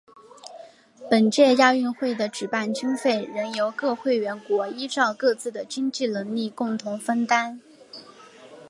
[1.11, 7.61] 本届亚运会的举办经费仍由各会员国依照各自的经济能力共同分担。